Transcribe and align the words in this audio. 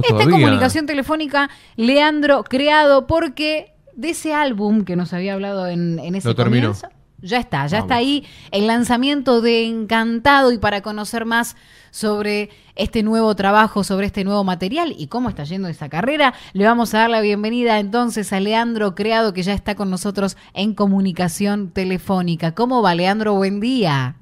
Está 0.00 0.22
en 0.22 0.30
comunicación 0.30 0.86
telefónica 0.86 1.50
Leandro 1.74 2.44
Creado 2.44 3.08
porque 3.08 3.72
de 3.96 4.10
ese 4.10 4.32
álbum 4.32 4.84
que 4.84 4.94
nos 4.94 5.12
había 5.12 5.34
hablado 5.34 5.66
en, 5.66 5.98
en 5.98 6.14
ese 6.14 6.28
Lo 6.28 6.36
comienzo, 6.36 6.86
ya 7.20 7.38
está, 7.38 7.66
ya 7.66 7.78
Vamos. 7.78 7.86
está 7.86 7.94
ahí 7.96 8.24
el 8.52 8.68
lanzamiento 8.68 9.40
de 9.40 9.64
Encantado 9.64 10.52
y 10.52 10.58
para 10.58 10.82
conocer 10.82 11.24
más 11.24 11.56
sobre 11.90 12.50
este 12.76 13.02
nuevo 13.02 13.34
trabajo, 13.34 13.82
sobre 13.82 14.06
este 14.06 14.22
nuevo 14.22 14.44
material 14.44 14.94
y 14.96 15.08
cómo 15.08 15.28
está 15.28 15.42
yendo 15.42 15.66
esa 15.66 15.88
carrera, 15.88 16.32
le 16.52 16.64
vamos 16.64 16.94
a 16.94 16.98
dar 16.98 17.10
la 17.10 17.20
bienvenida 17.20 17.80
entonces 17.80 18.32
a 18.32 18.38
Leandro 18.38 18.94
Creado 18.94 19.32
que 19.32 19.42
ya 19.42 19.52
está 19.52 19.74
con 19.74 19.90
nosotros 19.90 20.36
en 20.54 20.74
comunicación 20.74 21.72
telefónica. 21.72 22.54
¿Cómo 22.54 22.82
va 22.82 22.94
Leandro? 22.94 23.34
Buen 23.34 23.58
día. 23.58 24.14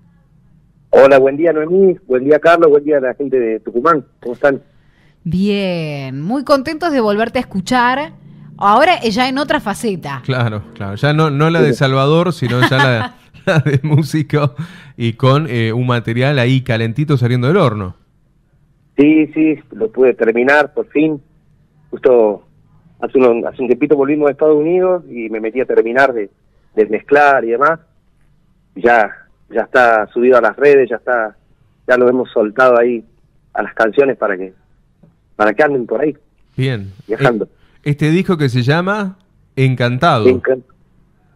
Hola, 0.88 1.18
buen 1.18 1.36
día 1.36 1.52
Noemí, 1.52 1.98
buen 2.06 2.24
día 2.24 2.38
Carlos, 2.38 2.70
buen 2.70 2.82
día 2.82 2.96
a 2.96 3.00
la 3.00 3.12
gente 3.12 3.38
de 3.38 3.60
Tucumán, 3.60 4.06
¿cómo 4.22 4.32
están? 4.32 4.62
Bien, 5.28 6.20
muy 6.22 6.44
contentos 6.44 6.92
de 6.92 7.00
volverte 7.00 7.38
a 7.38 7.40
escuchar. 7.40 8.12
Ahora 8.58 9.00
ya 9.02 9.28
en 9.28 9.38
otra 9.38 9.58
faceta. 9.58 10.22
Claro, 10.24 10.62
claro. 10.72 10.94
Ya 10.94 11.12
no, 11.12 11.30
no 11.30 11.50
la 11.50 11.60
de 11.62 11.72
Salvador, 11.72 12.32
sino 12.32 12.60
ya 12.70 12.76
la, 12.76 13.14
la 13.44 13.58
de 13.58 13.80
músico 13.82 14.54
y 14.96 15.14
con 15.14 15.48
eh, 15.50 15.72
un 15.72 15.88
material 15.88 16.38
ahí 16.38 16.60
calentito 16.62 17.16
saliendo 17.16 17.48
del 17.48 17.56
horno. 17.56 17.96
Sí, 18.96 19.26
sí, 19.34 19.58
lo 19.72 19.90
pude 19.90 20.14
terminar 20.14 20.72
por 20.72 20.86
fin, 20.90 21.20
justo 21.90 22.46
hace, 23.00 23.18
uno- 23.18 23.48
hace 23.48 23.60
un 23.62 23.66
tiempito 23.66 23.96
volvimos 23.96 24.28
a 24.28 24.30
Estados 24.30 24.56
Unidos 24.56 25.02
y 25.10 25.28
me 25.28 25.40
metí 25.40 25.60
a 25.60 25.66
terminar 25.66 26.12
de, 26.14 26.30
de 26.76 26.86
mezclar 26.86 27.44
y 27.44 27.48
demás, 27.50 27.80
ya, 28.76 29.10
ya 29.50 29.62
está 29.62 30.06
subido 30.14 30.38
a 30.38 30.40
las 30.40 30.54
redes, 30.56 30.88
ya 30.88 30.96
está, 30.96 31.36
ya 31.88 31.96
lo 31.96 32.08
hemos 32.08 32.30
soltado 32.30 32.78
ahí 32.78 33.04
a 33.54 33.62
las 33.64 33.74
canciones 33.74 34.16
para 34.16 34.36
que, 34.36 34.54
para 35.36 35.52
que 35.54 35.62
anden 35.62 35.86
por 35.86 36.00
ahí, 36.00 36.16
Bien. 36.56 36.92
viajando. 37.06 37.44
Eh, 37.44 37.48
Este 37.84 38.10
disco 38.10 38.36
que 38.36 38.48
se 38.48 38.62
llama 38.62 39.18
Encantado. 39.54 40.24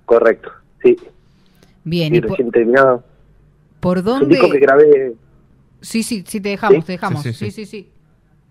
Correcto, 0.05 0.51
sí, 0.83 0.97
Bien, 1.85 2.15
y 2.15 2.19
¿y 2.19 2.21
por, 2.21 2.31
recién 2.31 2.51
terminado. 2.51 3.05
por 3.81 3.99
Es 3.99 4.05
un 4.07 4.29
disco 4.29 4.47
que 4.47 4.59
dónde? 4.59 4.59
grabé 4.61 5.13
Sí, 5.81 6.03
sí, 6.03 6.23
sí, 6.27 6.41
te 6.41 6.51
dejamos, 6.51 6.81
¿Sí? 6.81 6.87
te 6.87 6.93
dejamos. 6.93 7.23
Sí, 7.23 7.33
Sí, 7.33 7.47
sí, 7.47 7.51
sí, 7.51 7.65
sí. 7.67 7.83
sí. 7.83 7.91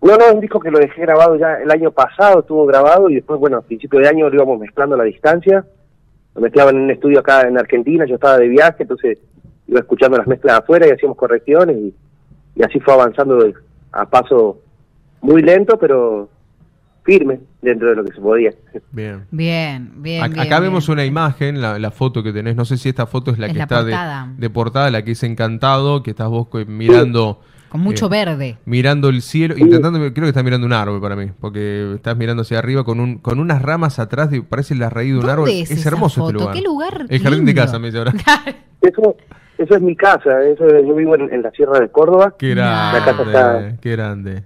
No, 0.02 0.16
no, 0.16 0.24
es 0.24 0.32
un 0.32 0.40
disco 0.40 0.58
que 0.58 0.70
lo 0.70 0.78
dejé 0.78 1.02
grabado 1.02 1.36
ya 1.36 1.56
el 1.62 1.70
año 1.70 1.90
pasado, 1.92 2.40
estuvo 2.40 2.64
grabado 2.66 3.10
y 3.10 3.16
después, 3.16 3.38
bueno, 3.38 3.58
a 3.58 3.62
principio 3.62 4.00
de 4.00 4.08
año 4.08 4.28
lo 4.30 4.34
íbamos 4.34 4.58
mezclando 4.58 4.94
a 4.94 4.98
la 4.98 5.04
distancia. 5.04 5.64
Lo 6.34 6.40
mezclaban 6.40 6.76
en 6.76 6.82
un 6.82 6.90
estudio 6.90 7.20
acá 7.20 7.42
en 7.42 7.58
Argentina, 7.58 8.06
yo 8.06 8.14
estaba 8.14 8.38
de 8.38 8.48
viaje, 8.48 8.82
entonces 8.84 9.18
iba 9.68 9.80
escuchando 9.80 10.16
las 10.16 10.26
mezclas 10.26 10.58
afuera 10.60 10.86
y 10.88 10.90
hacíamos 10.92 11.16
correcciones 11.18 11.76
y, 11.76 11.94
y 12.56 12.62
así 12.62 12.80
fue 12.80 12.94
avanzando 12.94 13.52
a 13.92 14.08
paso 14.08 14.60
muy 15.22 15.42
lento, 15.42 15.78
pero 15.78 16.28
firme 17.02 17.40
dentro 17.62 17.88
de 17.90 17.96
lo 17.96 18.04
que 18.04 18.12
se 18.12 18.20
podía. 18.20 18.50
Bien. 18.92 19.24
Bien, 19.30 19.92
bien. 19.96 20.22
Ac- 20.22 20.28
bien, 20.34 20.40
Acá 20.40 20.60
bien. 20.60 20.70
vemos 20.70 20.88
una 20.88 21.04
imagen, 21.04 21.60
la, 21.60 21.78
la 21.78 21.90
foto 21.90 22.22
que 22.22 22.32
tenés, 22.32 22.56
no 22.56 22.64
sé 22.64 22.76
si 22.76 22.88
esta 22.88 23.06
foto 23.06 23.30
es 23.30 23.38
la 23.38 23.46
Es 23.46 23.52
que 23.52 23.58
la 23.58 23.64
está 23.64 23.82
de, 23.84 23.90
portada. 23.92 24.32
de 24.36 24.50
portada, 24.50 24.90
la 24.90 25.02
que 25.02 25.12
es 25.12 25.22
Encantado, 25.22 26.02
que 26.02 26.10
estás 26.10 26.28
vos 26.28 26.48
mirando... 26.66 27.40
Con 27.70 27.82
mucho 27.82 28.06
eh, 28.06 28.08
verde. 28.10 28.58
Mirando 28.64 29.08
el 29.08 29.22
cielo, 29.22 29.54
intentando, 29.56 29.98
creo 30.00 30.12
que 30.12 30.28
estás 30.28 30.42
mirando 30.42 30.66
un 30.66 30.72
árbol 30.72 31.00
para 31.00 31.14
mí, 31.14 31.30
porque 31.40 31.92
estás 31.94 32.16
mirando 32.16 32.42
hacia 32.42 32.58
arriba 32.58 32.82
con 32.82 32.98
un 32.98 33.18
con 33.18 33.38
unas 33.38 33.62
ramas 33.62 34.00
atrás, 34.00 34.28
de, 34.28 34.42
parece 34.42 34.74
la 34.74 34.90
raíz 34.90 35.10
de 35.12 35.14
un 35.14 35.20
¿Dónde 35.20 35.32
árbol. 35.32 35.48
es 35.50 35.70
esa 35.70 35.88
hermoso 35.90 36.20
foto? 36.22 36.30
este 36.30 36.40
lugar. 36.40 36.54
¿Qué 36.56 36.62
lugar 36.62 37.06
El 37.08 37.22
jardín 37.22 37.44
de 37.44 37.52
lindo? 37.52 37.62
casa, 37.62 37.78
me 37.78 37.86
dice 37.86 37.98
ahora. 37.98 38.12
Eso, 38.82 39.14
eso 39.58 39.74
es 39.76 39.82
mi 39.82 39.94
casa, 39.94 40.42
eso 40.46 40.66
es- 40.66 40.84
yo 40.84 40.94
vivo 40.96 41.14
en, 41.14 41.32
en 41.32 41.42
la 41.42 41.50
Sierra 41.52 41.78
de 41.78 41.90
Córdoba 41.90 42.34
Qué 42.38 42.48
grande, 42.54 42.98
La 42.98 43.04
casa 43.04 43.22
está- 43.22 43.76
qué 43.80 43.90
grande. 43.92 44.44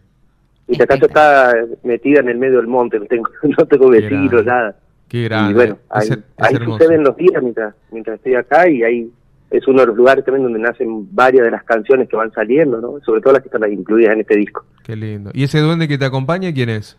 Y 0.66 0.76
la 0.76 0.86
casa 0.86 1.06
está 1.06 1.54
metida 1.82 2.20
en 2.20 2.28
el 2.28 2.38
medio 2.38 2.56
del 2.58 2.66
monte, 2.66 2.98
no 2.98 3.06
tengo, 3.06 3.28
no 3.42 3.66
tengo 3.66 3.88
vecinos, 3.90 4.44
nada. 4.44 4.76
Qué 5.08 5.24
grande. 5.24 5.50
Y 5.52 5.54
bueno, 5.54 5.78
Es 5.96 6.10
ahí, 6.10 6.18
es 6.18 6.18
ahí 6.38 6.54
hermoso. 6.54 6.78
suceden 6.78 7.04
los 7.04 7.16
días 7.16 7.42
mientras, 7.42 7.74
mientras 7.92 8.16
estoy 8.16 8.34
acá 8.34 8.68
y 8.68 8.82
ahí 8.82 9.10
es 9.50 9.68
uno 9.68 9.82
de 9.82 9.86
los 9.86 9.96
lugares 9.96 10.24
también 10.24 10.42
donde 10.44 10.58
nacen 10.58 11.06
varias 11.14 11.44
de 11.44 11.50
las 11.50 11.62
canciones 11.64 12.08
que 12.08 12.16
van 12.16 12.32
saliendo, 12.32 12.80
¿no? 12.80 12.98
Sobre 13.04 13.20
todo 13.20 13.34
las 13.34 13.42
que 13.42 13.48
están 13.48 13.70
incluidas 13.72 14.14
en 14.14 14.20
este 14.20 14.36
disco. 14.36 14.64
Qué 14.82 14.96
lindo. 14.96 15.30
¿Y 15.34 15.44
ese 15.44 15.60
duende 15.60 15.86
que 15.86 15.98
te 15.98 16.06
acompaña 16.06 16.52
quién 16.52 16.70
es? 16.70 16.98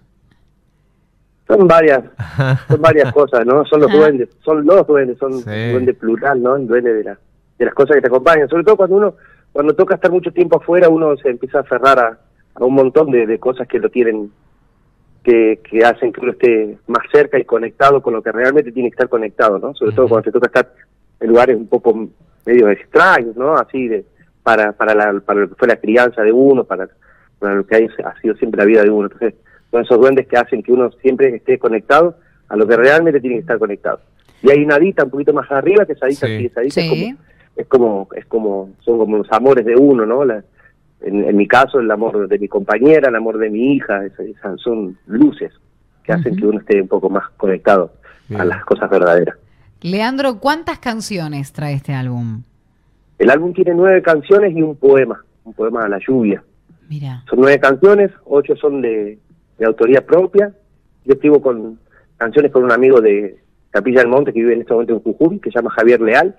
Son 1.47 1.68
varias, 1.68 2.01
son 2.68 2.81
varias 2.81 3.12
cosas, 3.13 3.45
¿no? 3.45 3.66
Son 3.66 3.81
los 3.81 3.91
duendes, 3.91 4.29
son 4.44 4.66
los 4.66 4.88
duendes, 4.88 5.18
son 5.18 5.34
Sí. 5.34 5.72
duende 5.72 5.94
plural, 5.94 6.41
¿no? 6.41 6.56
El 6.56 6.68
duende 6.68 6.94
de, 6.94 7.03
la, 7.03 7.19
de 7.59 7.66
las 7.66 7.73
cosas 7.73 7.95
que 7.95 8.01
te 8.01 8.07
acompañan. 8.07 8.47
Sobre 8.50 8.63
todo 8.63 8.78
cuando 8.78 8.95
uno, 8.95 9.16
cuando 9.51 9.75
toca 9.75 9.95
estar 9.95 10.12
mucho 10.12 10.31
tiempo 10.31 10.57
afuera, 10.57 10.88
uno 10.89 11.16
se 11.18 11.29
empieza 11.29 11.59
a 11.59 11.62
aferrar 11.62 12.00
a, 12.00 12.19
a 12.55 12.63
un 12.66 12.73
montón 12.73 13.11
de, 13.11 13.25
de 13.27 13.38
cosas 13.39 13.67
que 13.67 13.79
lo 13.79 13.89
tienen, 13.89 14.31
que, 15.23 15.59
que 15.69 15.83
hacen 15.83 16.13
que 16.13 16.21
uno 16.21 16.31
esté 16.31 16.77
más 16.88 17.03
cerca 17.11 17.39
y 17.39 17.43
conectado 17.45 18.01
con 18.01 18.13
lo 18.13 18.21
que 18.21 18.31
realmente 18.31 18.71
tiene 18.71 18.89
que 18.89 18.95
estar 18.95 19.09
conectado, 19.09 19.59
¿no? 19.59 19.73
Sobre 19.75 19.93
todo 19.95 20.07
cuando 20.07 20.23
te 20.23 20.31
toca 20.31 20.47
estar 20.47 20.71
en 21.19 21.29
lugares 21.29 21.57
un 21.57 21.67
poco 21.67 22.07
medio 22.45 22.69
extraños, 22.69 23.35
¿no? 23.35 23.55
Así 23.55 23.88
de, 23.88 24.05
para, 24.44 24.71
para, 24.73 24.94
la, 24.94 25.19
para 25.19 25.41
lo 25.41 25.49
que 25.49 25.55
fue 25.55 25.67
la 25.67 25.77
crianza 25.77 26.21
de 26.21 26.31
uno, 26.31 26.63
para, 26.63 26.88
para 27.39 27.55
lo 27.55 27.65
que 27.65 27.75
ha, 27.75 28.07
ha 28.09 28.21
sido 28.21 28.35
siempre 28.35 28.59
la 28.59 28.65
vida 28.65 28.83
de 28.83 28.89
uno. 28.89 29.07
Entonces, 29.11 29.33
son 29.71 29.81
esos 29.81 29.99
duendes 29.99 30.27
que 30.27 30.38
hacen 30.38 30.61
que 30.63 30.71
uno 30.71 30.91
siempre 31.01 31.35
esté 31.35 31.57
conectado 31.57 32.15
a 32.47 32.55
lo 32.55 32.67
que 32.67 32.77
realmente 32.77 33.19
tiene 33.19 33.38
que 33.38 33.41
estar 33.41 33.57
conectado. 33.57 33.99
Y 34.44 34.51
hay 34.51 34.63
una 34.63 34.75
adita 34.75 35.03
un 35.03 35.09
poquito 35.09 35.33
más 35.33 35.51
arriba, 35.51 35.85
que 35.85 35.94
esa 35.94 36.05
adita, 36.05 36.27
Sí. 36.27 36.38
sí, 36.38 36.45
esa 36.45 36.59
adita 36.61 36.81
Sí. 36.81 36.88
es, 36.88 36.88
como, 36.89 37.17
es 37.55 37.67
como, 37.67 38.07
es 38.15 38.25
como, 38.27 38.69
son 38.81 38.97
como 38.99 39.17
los 39.17 39.31
amores 39.31 39.65
de 39.65 39.75
uno, 39.75 40.05
¿no? 40.05 40.23
La- 40.23 40.44
en, 41.01 41.23
en 41.25 41.35
mi 41.35 41.47
caso, 41.47 41.79
el 41.79 41.89
amor 41.91 42.28
de 42.28 42.39
mi 42.39 42.47
compañera, 42.47 43.09
el 43.09 43.16
amor 43.16 43.38
de 43.38 43.50
mi 43.50 43.73
hija, 43.75 44.06
esa- 44.06 44.23
esas 44.23 44.59
son 44.61 44.97
luces 45.07 45.51
que 46.03 46.13
hacen 46.13 46.35
que 46.35 46.45
uno 46.45 46.59
esté 46.59 46.81
un 46.81 46.88
poco 46.88 47.09
más 47.09 47.28
conectado 47.38 47.91
a 48.38 48.45
las 48.45 48.63
cosas 48.66 48.89
verdaderas. 48.89 49.35
Leandro, 49.81 50.39
¿cuántas 50.39 50.79
canciones 50.79 51.51
trae 51.53 51.73
este 51.73 51.94
álbum? 51.94 52.44
El 53.19 53.29
álbum 53.29 53.53
tiene 53.53 53.73
nueve 53.73 54.01
canciones 54.01 54.56
y 54.56 54.61
un 54.61 54.75
poema, 54.75 55.23
un 55.44 55.53
poema 55.53 55.85
a 55.85 55.89
la 55.89 56.00
lluvia. 56.00 56.44
Mira. 56.89 57.23
Son 57.29 57.39
nueve 57.39 57.59
canciones, 57.59 58.12
ocho 58.25 58.56
son 58.56 58.81
de, 58.81 59.17
de 59.57 59.66
autoría 59.66 60.06
propia. 60.06 60.51
Yo 61.06 61.13
escribo 61.13 61.41
con 61.41 61.79
canciones 62.17 62.51
con 62.51 62.63
un 62.63 62.72
amigo 62.72 63.01
de 63.01 63.38
Capilla 63.72 64.00
del 64.01 64.09
Monte 64.09 64.31
que 64.33 64.39
vive 64.39 64.53
en 64.53 64.62
este 64.62 64.73
momento 64.73 64.94
en 64.94 65.00
Jujuy, 65.01 65.39
que 65.39 65.51
se 65.51 65.57
llama 65.59 65.72
Javier 65.72 66.01
Leal. 66.01 66.35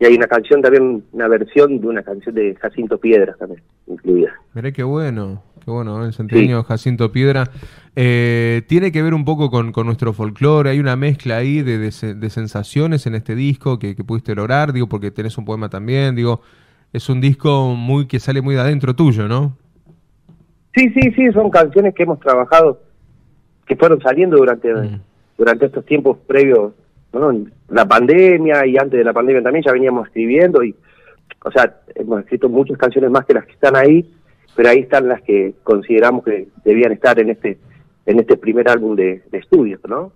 Y 0.00 0.06
hay 0.06 0.14
una 0.14 0.26
canción 0.26 0.62
también, 0.62 1.04
una 1.12 1.28
versión 1.28 1.78
de 1.80 1.86
una 1.86 2.02
canción 2.02 2.34
de 2.34 2.56
Jacinto 2.56 2.98
Piedras 2.98 3.36
también 3.38 3.62
incluida. 3.86 4.30
Mirá 4.54 4.72
qué 4.72 4.82
bueno, 4.82 5.42
qué 5.64 5.70
bueno, 5.70 6.02
el 6.04 6.14
centenario 6.14 6.62
Jacinto 6.64 7.12
Piedra. 7.12 7.44
Eh, 7.94 8.62
tiene 8.66 8.92
que 8.92 9.02
ver 9.02 9.12
un 9.12 9.24
poco 9.26 9.50
con, 9.50 9.72
con 9.72 9.84
nuestro 9.86 10.12
folclore, 10.14 10.70
hay 10.70 10.80
una 10.80 10.96
mezcla 10.96 11.36
ahí 11.36 11.60
de, 11.62 11.76
de 11.76 11.90
se- 11.92 12.14
de 12.14 12.30
sensaciones 12.30 13.06
en 13.06 13.14
este 13.14 13.34
disco 13.34 13.78
que, 13.78 13.94
que 13.94 14.02
pudiste 14.02 14.34
lograr, 14.34 14.72
digo, 14.72 14.88
porque 14.88 15.10
tenés 15.10 15.36
un 15.36 15.44
poema 15.44 15.68
también, 15.68 16.14
digo, 16.14 16.40
es 16.94 17.08
un 17.10 17.20
disco 17.20 17.74
muy 17.74 18.06
que 18.06 18.20
sale 18.20 18.40
muy 18.40 18.54
de 18.54 18.62
adentro 18.62 18.94
tuyo, 18.96 19.28
¿no? 19.28 19.56
Sí, 20.74 20.88
sí, 20.94 21.10
sí, 21.16 21.30
son 21.32 21.50
canciones 21.50 21.94
que 21.94 22.04
hemos 22.04 22.20
trabajado, 22.20 22.80
que 23.66 23.76
fueron 23.76 24.00
saliendo 24.00 24.36
durante, 24.38 24.72
Mm. 24.72 25.00
durante 25.36 25.66
estos 25.66 25.84
tiempos 25.84 26.16
previos, 26.26 26.72
¿no? 27.12 27.32
La 27.68 27.86
pandemia 27.86 28.66
y 28.66 28.76
antes 28.76 28.98
de 28.98 29.04
la 29.04 29.12
pandemia 29.12 29.42
también 29.42 29.64
ya 29.64 29.72
veníamos 29.72 30.06
escribiendo 30.06 30.62
y, 30.62 30.74
o 31.44 31.50
sea, 31.50 31.80
hemos 31.94 32.20
escrito 32.20 32.48
muchas 32.48 32.78
canciones 32.78 33.10
más 33.10 33.24
que 33.24 33.34
las 33.34 33.46
que 33.46 33.52
están 33.52 33.76
ahí, 33.76 34.10
pero 34.54 34.68
ahí 34.68 34.80
están 34.80 35.08
las 35.08 35.22
que 35.22 35.54
consideramos 35.62 36.24
que 36.24 36.48
debían 36.64 36.92
estar 36.92 37.18
en 37.18 37.30
este, 37.30 37.58
en 38.06 38.20
este 38.20 38.36
primer 38.36 38.68
álbum 38.68 38.96
de, 38.96 39.22
de 39.30 39.38
estudio, 39.38 39.78
¿no? 39.88 40.12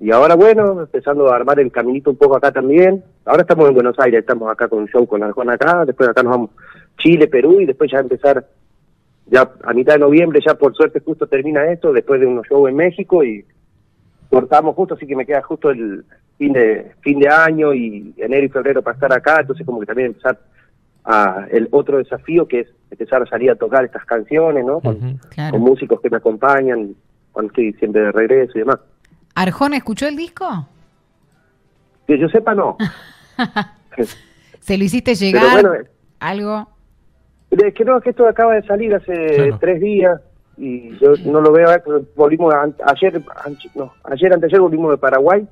Y 0.00 0.10
ahora, 0.12 0.34
bueno, 0.34 0.80
empezando 0.80 1.30
a 1.30 1.36
armar 1.36 1.60
el 1.60 1.70
caminito 1.70 2.10
un 2.10 2.16
poco 2.16 2.34
acá 2.34 2.50
también. 2.50 3.04
Ahora 3.26 3.42
estamos 3.42 3.68
en 3.68 3.74
Buenos 3.74 3.98
Aires, 3.98 4.20
estamos 4.20 4.50
acá 4.50 4.66
con 4.66 4.78
un 4.78 4.88
show 4.88 5.06
con 5.06 5.22
Arjona 5.22 5.54
acá, 5.54 5.84
después 5.84 6.08
acá 6.08 6.22
nos 6.22 6.32
vamos 6.32 6.50
Chile, 6.96 7.28
Perú 7.28 7.60
y 7.60 7.66
después 7.66 7.90
ya 7.90 7.98
empezar 7.98 8.46
ya 9.26 9.50
a 9.62 9.72
mitad 9.74 9.94
de 9.94 10.00
noviembre, 10.00 10.40
ya 10.44 10.54
por 10.54 10.74
suerte 10.74 11.00
justo 11.00 11.26
termina 11.26 11.70
esto, 11.70 11.92
después 11.92 12.18
de 12.18 12.26
unos 12.26 12.46
shows 12.48 12.70
en 12.70 12.76
México 12.76 13.22
y 13.22 13.44
cortamos 14.30 14.74
justo, 14.74 14.94
así 14.94 15.06
que 15.06 15.16
me 15.16 15.26
queda 15.26 15.42
justo 15.42 15.70
el 15.70 16.04
fin 16.40 16.54
de 16.54 16.92
fin 17.02 17.18
de 17.20 17.28
año 17.28 17.74
y 17.74 18.14
enero 18.16 18.46
y 18.46 18.48
febrero 18.48 18.80
para 18.80 18.94
estar 18.94 19.12
acá, 19.12 19.40
entonces 19.42 19.66
como 19.66 19.78
que 19.78 19.84
también 19.84 20.06
empezar 20.08 20.38
a 21.04 21.46
el 21.50 21.68
otro 21.70 21.98
desafío 21.98 22.48
que 22.48 22.60
es 22.60 22.68
empezar 22.90 23.20
a 23.22 23.26
salir 23.26 23.50
a 23.50 23.56
tocar 23.56 23.84
estas 23.84 24.06
canciones, 24.06 24.64
¿no? 24.64 24.80
Con, 24.80 24.96
Ujú. 24.96 25.18
Claro. 25.28 25.50
con 25.52 25.60
músicos 25.60 26.00
que 26.00 26.08
me 26.08 26.16
acompañan 26.16 26.94
cuando 27.32 27.50
estoy 27.50 27.74
siempre 27.74 28.00
de 28.00 28.12
regreso 28.12 28.52
y 28.56 28.60
demás. 28.60 28.78
¿Arjona 29.34 29.76
escuchó 29.76 30.08
el 30.08 30.16
disco? 30.16 30.66
Que 32.06 32.18
yo 32.18 32.26
sepa, 32.30 32.54
no. 32.54 32.78
¿Se 34.60 34.78
lo 34.78 34.84
hiciste 34.84 35.14
llegar? 35.14 35.42
bueno, 35.52 35.72
¿Algo? 36.20 36.68
es 37.50 37.74
que 37.74 37.84
no, 37.84 37.98
es 37.98 38.02
que 38.04 38.10
esto 38.10 38.26
acaba 38.26 38.54
de 38.54 38.62
salir 38.62 38.94
hace 38.94 39.12
Claro. 39.36 39.58
tres 39.60 39.80
días 39.82 40.20
y 40.56 40.96
yo 41.00 41.12
no 41.26 41.42
lo 41.42 41.52
veo, 41.52 41.68
a 41.68 41.72
ver, 41.72 41.82
pero 41.84 42.02
volvimos 42.16 42.54
a- 42.54 42.68
ayer, 42.86 43.22
no, 43.74 43.92
ayer, 44.04 44.32
anteayer 44.32 44.60
volvimos 44.60 44.90
de 44.92 44.96
Paraguay, 44.96 45.46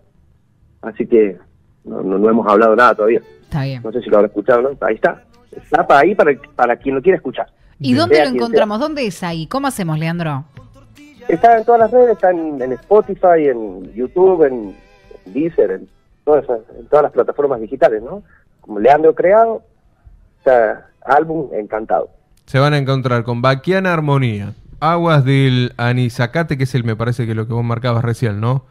así 0.83 1.07
que 1.07 1.37
no, 1.85 2.03
no, 2.03 2.19
no 2.19 2.31
hemos 2.31 2.47
hablado 2.47 2.77
nada 2.77 2.95
todavía. 2.95 3.23
Está 3.43 3.65
bien. 3.65 3.83
No 3.83 3.93
sé 3.93 4.03
si 4.03 4.11
lo 4.11 4.17
habrá 4.17 4.29
escuchado, 4.29 4.63
¿no? 4.63 4.71
Ahí 4.81 4.95
está. 4.95 5.25
Está 5.51 5.87
para 5.87 6.01
ahí 6.01 6.15
para, 6.15 6.33
para 6.55 6.77
quien 6.77 6.95
lo 6.95 7.03
quiera 7.03 7.17
escuchar. 7.17 7.47
¿Y 7.81 7.95
Sea 7.95 8.01
dónde 8.01 8.25
lo 8.25 8.29
encontramos? 8.29 8.81
¿Dónde 8.81 9.07
es 9.07 9.23
ahí? 9.23 9.47
¿Cómo 9.47 9.67
hacemos, 9.67 9.99
Leandro? 9.99 10.45
Está 11.29 11.59
en 11.59 11.65
todas 11.65 11.81
las 11.81 11.91
redes, 11.91 12.13
está 12.13 12.31
en, 12.31 12.73
Spotify, 12.73 13.49
en 13.49 13.93
YouTube, 13.95 14.45
en, 14.45 14.75
Deezer, 15.27 15.71
en 15.73 15.89
todas, 16.25 16.45
en 16.79 16.87
todas 16.87 17.03
las 17.03 17.13
plataformas 17.13 17.61
digitales, 17.61 18.03
¿no? 18.03 18.23
Como 18.63 18.81
Leandro 18.81 19.15
Creado, 19.15 19.63
está 20.39 20.89
álbum 21.05 21.51
encantado. 21.53 22.11
Se 22.47 22.59
van 22.59 22.73
a 22.73 22.79
encontrar 22.79 23.25
con 23.25 23.43
Baquiana 23.43 23.93
Armonía, 23.93 24.55
Aguas 24.81 25.25
del 25.25 25.75
Anizacate, 25.77 26.57
que 26.57 26.65
es 26.65 26.75
el, 26.75 26.85
me 26.85 26.97
parece 26.97 27.27
que 27.27 27.35
lo 27.35 27.47
que 27.47 27.53
vos 27.53 27.65
marcabas 27.65 28.03
recién, 28.03 28.41
¿no? 28.41 28.65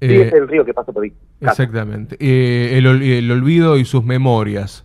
Sí, 0.00 0.06
es 0.06 0.32
eh, 0.32 0.36
el 0.36 0.48
río 0.48 0.64
que 0.64 0.72
pasa 0.72 0.92
por 0.92 1.04
ahí. 1.04 1.12
Exactamente. 1.40 2.16
Eh, 2.20 2.78
el, 2.78 3.30
olvido 3.30 3.76
y 3.76 3.84
sus 3.84 4.02
memorias. 4.04 4.84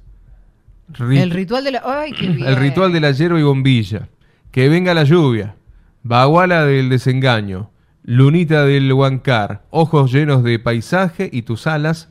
el 0.99 1.31
ritual 1.31 1.63
de 1.63 1.71
la... 1.71 1.81
¡Ay, 1.85 2.11
qué 2.11 2.27
bien! 2.27 2.47
El 2.47 2.57
ritual 2.57 2.91
de 2.91 2.99
la 2.99 3.11
hierba 3.11 3.39
y 3.39 3.43
bombilla. 3.43 4.09
Que 4.51 4.67
venga 4.67 4.93
la 4.93 5.03
lluvia. 5.03 5.55
Baguala 6.03 6.65
del 6.65 6.89
desengaño. 6.89 7.71
Lunita 8.03 8.65
del 8.65 8.91
Huancar. 8.91 9.63
Ojos 9.69 10.11
llenos 10.11 10.43
de 10.43 10.59
paisaje 10.59 11.29
y 11.31 11.43
tus 11.43 11.65
alas. 11.65 12.09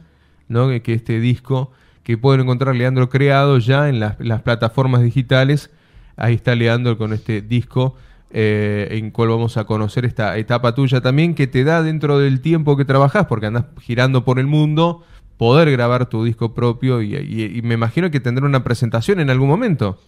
¿no? 0.49 0.69
Que 0.83 0.95
este 0.95 1.21
disco 1.21 1.73
que 2.03 2.19
pueden 2.19 2.43
encontrar 2.43 2.75
Leandro 2.75 3.09
creado 3.09 3.59
ya 3.59 3.89
en 3.89 4.01
las, 4.01 4.19
las 4.19 4.43
plataformas 4.43 5.03
digitales. 5.03 5.71
Ahí 6.17 6.35
está 6.35 6.55
Leandro 6.55 6.97
con 6.97 7.13
este 7.13 7.43
disco 7.43 7.97
eh, 8.37 8.89
en 8.91 9.13
cual 9.13 9.29
vamos 9.29 9.57
a 9.57 9.65
conocer 9.65 10.05
esta 10.05 10.37
etapa 10.39 10.75
tuya 10.75 11.01
también 11.01 11.37
que 11.37 11.47
te 11.47 11.63
da 11.63 11.85
dentro 11.85 12.19
del 12.19 12.41
tiempo 12.41 12.77
que 12.77 12.85
trabajas, 12.85 13.27
porque 13.27 13.47
andas 13.47 13.67
girando 13.81 14.25
por 14.25 14.41
el 14.41 14.49
mundo, 14.49 15.05
poder 15.37 15.71
grabar 15.71 16.07
tu 16.07 16.25
disco 16.25 16.53
propio 16.53 17.01
y, 17.01 17.61
me 17.63 17.75
imagino 17.75 18.11
que 18.11 18.19
tendrá 18.19 18.45
una 18.45 18.65
presentación 18.65 19.21
en 19.21 19.31
algún 19.31 19.49
momento. 19.49 19.99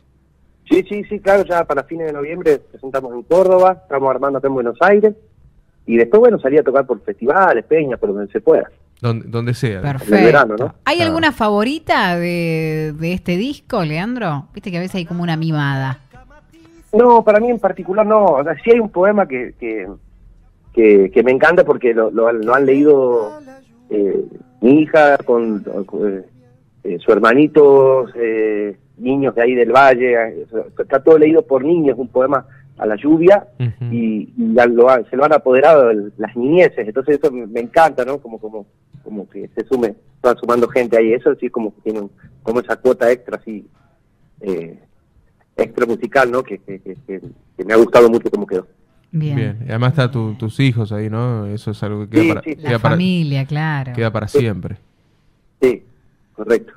Sí, 0.68 0.84
sí, 0.88 1.04
sí, 1.04 1.20
claro, 1.20 1.44
ya 1.44 1.62
para 1.64 1.84
fines 1.84 2.08
de 2.08 2.12
noviembre 2.14 2.58
presentamos 2.58 3.14
en 3.14 3.22
Córdoba, 3.22 3.78
estamos 3.84 4.10
armando 4.10 4.38
acá 4.38 4.48
en 4.48 4.54
Buenos 4.54 4.76
Aires 4.80 5.14
y 5.86 5.96
después, 5.96 6.18
bueno, 6.18 6.40
salir 6.40 6.58
a 6.58 6.64
tocar 6.64 6.84
por 6.84 7.00
festivales, 7.02 7.64
peñas, 7.64 8.00
por 8.00 8.12
donde 8.12 8.32
se 8.32 8.40
pueda. 8.40 8.68
Donde, 9.00 9.28
donde 9.28 9.54
sea. 9.54 9.82
Perfecto. 9.82 10.74
¿Hay 10.84 11.00
alguna 11.00 11.30
favorita 11.30 12.16
de, 12.16 12.92
de 12.98 13.12
este 13.12 13.36
disco, 13.36 13.84
Leandro? 13.84 14.48
Viste 14.52 14.72
que 14.72 14.78
a 14.78 14.80
veces 14.80 14.96
hay 14.96 15.04
como 15.04 15.22
una 15.22 15.36
mimada. 15.36 16.00
No, 16.96 17.22
para 17.22 17.40
mí 17.40 17.50
en 17.50 17.58
particular 17.58 18.06
no. 18.06 18.24
O 18.24 18.44
sea, 18.44 18.54
sí 18.62 18.70
hay 18.70 18.80
un 18.80 18.90
poema 18.90 19.26
que, 19.26 19.54
que, 19.58 19.86
que, 21.12 21.22
me 21.22 21.32
encanta 21.32 21.64
porque 21.64 21.94
lo, 21.94 22.10
lo, 22.10 22.54
han 22.54 22.66
leído 22.66 23.38
eh, 23.90 24.24
mi 24.60 24.82
hija 24.82 25.18
con, 25.18 25.64
eh, 26.84 26.98
su 26.98 27.12
hermanito, 27.12 28.06
eh, 28.14 28.76
niños 28.98 29.34
de 29.34 29.42
ahí 29.42 29.54
del 29.54 29.72
valle. 29.72 30.46
Está 30.78 31.02
todo 31.02 31.18
leído 31.18 31.42
por 31.42 31.64
niños, 31.64 31.98
un 31.98 32.08
poema 32.08 32.46
a 32.78 32.86
la 32.86 32.96
lluvia 32.96 33.46
y, 33.90 34.32
se 34.36 35.16
lo 35.16 35.24
han 35.24 35.32
apoderado 35.32 35.92
las 36.16 36.36
niñeces. 36.36 36.86
Entonces 36.86 37.18
eso 37.18 37.32
me, 37.32 37.60
encanta, 37.60 38.04
¿no? 38.04 38.18
Como, 38.18 38.38
como, 38.38 38.66
como 39.02 39.28
que 39.28 39.48
se 39.48 39.64
sume, 39.64 39.94
va 40.24 40.34
sumando 40.34 40.68
gente 40.68 40.96
ahí. 40.96 41.12
Eso 41.12 41.34
sí 41.36 41.48
como 41.48 41.74
que 41.74 41.80
tiene 41.82 42.08
como 42.42 42.60
esa 42.60 42.76
cuota 42.76 43.10
extra 43.10 43.36
así. 43.36 43.66
Eh, 44.40 44.78
extra 45.56 45.86
musical, 45.86 46.30
¿no? 46.30 46.42
Que, 46.42 46.60
me 47.64 47.72
ha 47.72 47.76
gustado 47.76 48.08
mucho 48.10 48.30
cómo 48.30 48.46
quedó. 48.46 48.66
Bien. 49.10 49.58
Y 49.66 49.70
además 49.70 49.90
está 49.90 50.10
tus 50.10 50.60
hijos 50.60 50.92
ahí, 50.92 51.08
¿no? 51.08 51.46
Eso 51.46 51.70
es 51.70 51.82
algo 51.82 52.08
que 52.08 52.20
queda 52.20 52.34
para... 52.34 52.70
la 52.70 52.78
familia, 52.78 53.46
claro. 53.46 53.92
Queda 53.94 54.12
para 54.12 54.28
siempre. 54.28 54.76
Sí, 55.60 55.82
correcto. 56.34 56.74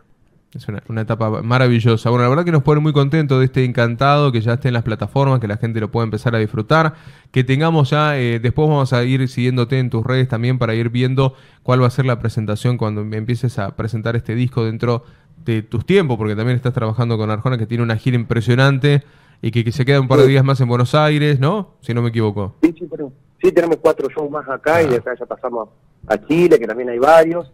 Es 0.55 0.67
una, 0.67 1.01
etapa 1.01 1.43
maravillosa. 1.43 2.09
Bueno, 2.09 2.23
la 2.23 2.29
verdad 2.29 2.43
que 2.43 2.51
nos 2.51 2.63
pone 2.63 2.81
muy 2.81 2.91
contentos 2.91 3.37
de 3.37 3.45
este 3.45 3.63
encantado, 3.65 4.31
que 4.31 4.41
ya 4.41 4.53
esté 4.53 4.69
en 4.69 4.73
las 4.73 4.83
plataformas, 4.83 5.39
que 5.39 5.47
la 5.47 5.57
gente 5.57 5.79
lo 5.79 5.91
pueda 5.91 6.05
empezar 6.05 6.33
a 6.33 6.39
disfrutar, 6.39 6.95
que 7.31 7.43
tengamos 7.43 7.91
ya, 7.91 8.17
eh, 8.17 8.39
después 8.39 8.67
vamos 8.67 8.91
a 8.91 9.03
ir 9.03 9.27
siguiéndote 9.27 9.77
en 9.77 9.91
tus 9.91 10.03
redes 10.03 10.27
también 10.27 10.57
para 10.57 10.73
ir 10.73 10.89
viendo 10.89 11.35
cuál 11.61 11.83
va 11.83 11.87
a 11.87 11.91
ser 11.91 12.05
la 12.05 12.17
presentación 12.17 12.77
cuando 12.77 13.01
empieces 13.01 13.59
a 13.59 13.75
presentar 13.75 14.15
este 14.15 14.33
disco 14.33 14.65
dentro 14.65 15.03
de 15.45 15.61
tus 15.61 15.85
tiempos, 15.85 16.17
porque 16.17 16.35
también 16.35 16.55
estás 16.55 16.73
trabajando 16.73 17.17
con 17.17 17.29
Arjona, 17.31 17.57
que 17.57 17.65
tiene 17.65 17.83
una 17.83 17.97
gira 17.97 18.15
impresionante 18.15 19.03
y 19.41 19.51
que, 19.51 19.71
se 19.71 19.85
queda 19.85 20.01
un 20.01 20.07
par 20.07 20.19
de 20.19 20.27
días 20.27 20.43
más 20.43 20.59
en 20.61 20.67
Buenos 20.67 20.95
Aires, 20.95 21.39
¿no? 21.39 21.75
Si 21.81 21.93
no 21.93 22.01
me 22.01 22.09
equivoco. 22.09 22.55
Sí, 22.61 22.75
sí, 22.77 22.87
pero, 22.89 23.11
sí 23.41 23.51
tenemos 23.51 23.77
cuatro 23.77 24.09
shows 24.09 24.29
más 24.29 24.47
acá 24.49 24.83
y 24.83 24.87
de 24.87 24.97
acá 24.97 25.15
ya 25.17 25.25
pasamos 25.25 25.69
a 26.07 26.17
Chile, 26.25 26.59
que 26.59 26.67
también 26.67 26.89
hay 26.89 26.99
varios, 26.99 27.51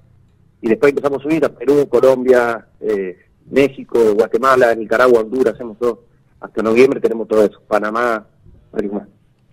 y 0.62 0.70
después 0.70 0.92
empezamos 0.92 1.20
a 1.20 1.24
subir 1.24 1.46
a 1.46 1.50
Perú, 1.50 1.88
Colombia, 1.88 2.68
eh, 2.80 3.18
México, 3.50 4.00
Guatemala, 4.16 4.74
Nicaragua, 4.74 5.22
Honduras, 5.22 5.54
hacemos 5.54 5.78
todo. 5.78 6.04
Hasta 6.40 6.62
noviembre 6.62 7.00
tenemos 7.00 7.28
todo 7.28 7.44
eso, 7.44 7.62
Panamá, 7.68 8.26
varios 8.72 8.94
más. 8.94 9.08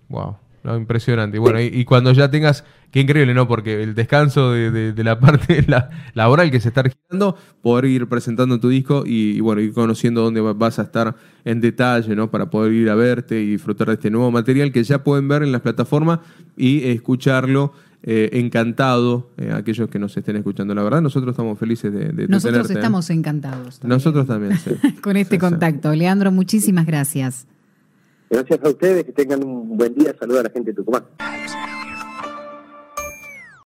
Wow 0.09 0.42
impresionante. 0.65 1.37
Y 1.37 1.39
bueno, 1.39 1.59
y, 1.61 1.85
cuando 1.85 2.11
ya 2.13 2.31
tengas, 2.31 2.63
qué 2.91 3.01
increíble, 3.01 3.33
¿no? 3.33 3.47
Porque 3.47 3.83
el 3.83 3.95
descanso 3.95 4.51
de, 4.51 4.93
la 5.03 5.19
parte 5.21 5.63
la, 5.67 5.89
laboral 6.13 6.51
que 6.51 6.59
se 6.59 6.69
está 6.69 6.83
girando, 6.83 7.37
poder 7.61 7.85
ir 7.85 8.07
presentando 8.07 8.59
tu 8.59 8.69
disco 8.69 9.03
y, 9.05 9.39
bueno, 9.41 9.61
ir 9.61 9.73
conociendo 9.73 10.21
dónde 10.21 10.41
vas 10.41 10.79
a 10.79 10.83
estar 10.83 11.15
en 11.43 11.61
detalle, 11.61 12.15
¿no? 12.15 12.31
Para 12.31 12.49
poder 12.49 12.71
ir 12.73 12.89
a 12.89 12.95
verte 12.95 13.41
y 13.41 13.51
disfrutar 13.51 13.87
de 13.87 13.93
este 13.95 14.09
nuevo 14.09 14.31
material 14.31 14.71
que 14.71 14.83
ya 14.83 15.03
pueden 15.03 15.27
ver 15.27 15.43
en 15.43 15.51
las 15.51 15.61
plataformas 15.61 16.19
y 16.55 16.89
escucharlo. 16.89 17.73
Eh, 18.05 18.41
encantado 18.41 19.31
eh, 19.37 19.53
aquellos 19.53 19.89
que 19.89 19.97
nos 19.97 20.17
estén 20.17 20.35
escuchando. 20.35 20.75
La 20.75 20.83
verdad, 20.83 21.01
nosotros 21.01 21.31
estamos 21.31 21.57
felices 21.57 21.93
de, 21.93 22.09
de 22.09 22.27
Nosotros 22.27 22.69
¿eh? 22.69 22.73
estamos 22.73 23.09
encantados. 23.09 23.81
Nosotros 23.81 24.27
también, 24.27 24.59
Con 25.01 25.15
este 25.15 25.39
contacto. 25.39 25.95
Leandro, 25.95 26.29
muchísimas 26.29 26.85
gracias. 26.85 27.47
Gracias 28.33 28.63
a 28.63 28.69
ustedes, 28.69 29.03
que 29.03 29.11
tengan 29.11 29.43
un 29.43 29.77
buen 29.77 29.93
día. 29.93 30.15
Saludos 30.19 30.39
a 30.39 30.43
la 30.45 30.49
gente 30.49 30.71
de 30.71 30.77
Tucumán. 30.77 31.03